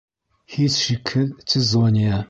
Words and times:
Һис 0.53 0.79
шикһеҙ, 0.85 1.29
Цезония! 1.55 2.19